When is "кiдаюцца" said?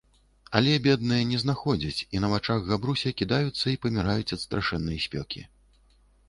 3.19-3.65